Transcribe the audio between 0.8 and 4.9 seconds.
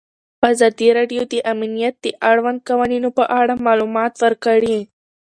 راډیو د امنیت د اړونده قوانینو په اړه معلومات ورکړي.